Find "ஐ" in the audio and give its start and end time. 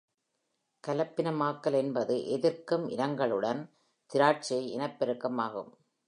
4.57-4.71